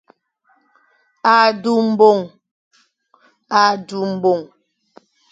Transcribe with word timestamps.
A 1.33 1.35
du 1.61 1.73
mbong. 4.13 4.43